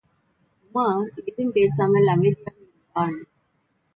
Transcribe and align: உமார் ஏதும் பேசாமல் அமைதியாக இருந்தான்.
உமார் 0.61 1.09
ஏதும் 1.21 1.51
பேசாமல் 1.51 2.07
அமைதியாக 2.07 2.57
இருந்தான். 2.57 3.15